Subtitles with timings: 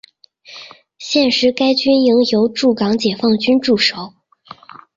[0.97, 4.15] 现时该军营由驻港解放军驻守。